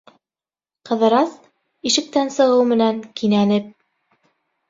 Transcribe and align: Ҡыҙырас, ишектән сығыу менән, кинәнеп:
Ҡыҙырас, 0.89 1.33
ишектән 1.89 2.33
сығыу 2.37 2.65
менән, 2.71 2.97
кинәнеп: 3.21 3.67